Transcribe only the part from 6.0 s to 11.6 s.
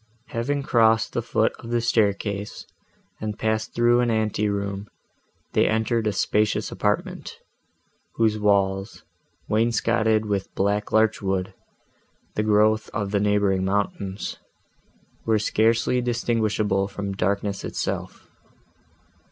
a spacious apartment, whose walls, wainscoted with black larch wood,